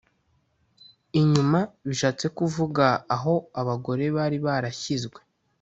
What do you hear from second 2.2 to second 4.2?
kuvuga aho abagore